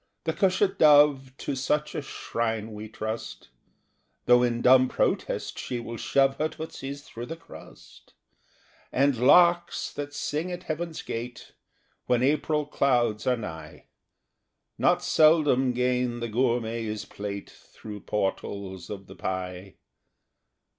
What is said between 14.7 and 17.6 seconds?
Not seldom gain the gourmet's plate